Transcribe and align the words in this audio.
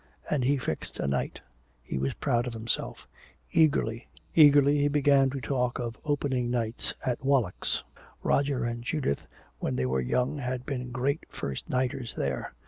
And 0.31 0.43
he 0.43 0.57
fixed 0.57 0.99
a 0.99 1.05
night. 1.05 1.41
He 1.83 1.99
was 1.99 2.15
proud 2.15 2.47
of 2.47 2.53
himself. 2.53 3.07
Eagerly 3.51 4.07
he 4.33 4.87
began 4.87 5.29
to 5.29 5.39
talk 5.39 5.77
of 5.77 5.95
opening 6.03 6.49
nights 6.49 6.95
at 7.05 7.23
Wallack's. 7.23 7.83
Roger 8.23 8.63
and 8.65 8.83
Judith, 8.83 9.27
when 9.59 9.75
they 9.75 9.85
were 9.85 10.01
young, 10.01 10.39
had 10.39 10.65
been 10.65 10.89
great 10.89 11.23
first 11.29 11.69
nighters 11.69 12.15
there. 12.15 12.55